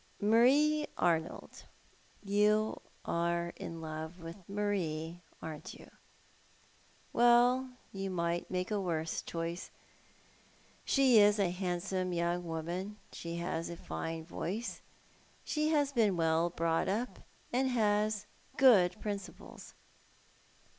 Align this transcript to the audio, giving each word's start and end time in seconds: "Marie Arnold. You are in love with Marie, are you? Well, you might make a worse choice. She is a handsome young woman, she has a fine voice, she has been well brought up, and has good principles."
"Marie 0.19 0.87
Arnold. 0.97 1.65
You 2.23 2.81
are 3.05 3.53
in 3.55 3.81
love 3.81 4.19
with 4.19 4.35
Marie, 4.49 5.21
are 5.43 5.61
you? 5.67 5.91
Well, 7.13 7.69
you 7.93 8.09
might 8.09 8.49
make 8.49 8.71
a 8.71 8.81
worse 8.81 9.21
choice. 9.21 9.69
She 10.85 11.19
is 11.19 11.37
a 11.37 11.51
handsome 11.51 12.13
young 12.13 12.43
woman, 12.47 12.97
she 13.11 13.35
has 13.35 13.69
a 13.69 13.77
fine 13.77 14.25
voice, 14.25 14.81
she 15.45 15.67
has 15.67 15.91
been 15.93 16.17
well 16.17 16.49
brought 16.49 16.87
up, 16.89 17.19
and 17.53 17.69
has 17.69 18.25
good 18.57 18.99
principles." 19.01 19.75